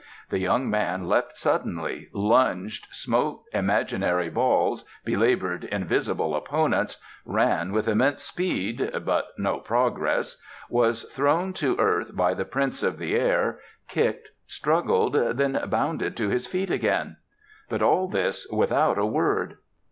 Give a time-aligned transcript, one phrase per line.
[0.31, 8.23] The young man leapt suddenly, lunged, smote imaginary balls, belaboured invisible opponents, ran with immense
[8.23, 10.41] speed but no progress,
[10.71, 16.29] was thrown to earth by the Prince of the Air, kicked, struggled, then bounded to
[16.29, 17.17] his feet again.
[17.69, 19.57] But all this without a word.